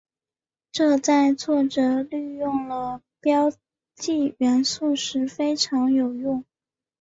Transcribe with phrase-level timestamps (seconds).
[0.71, 3.51] 这在作者利用了标
[3.95, 6.43] 记元素时非常有用。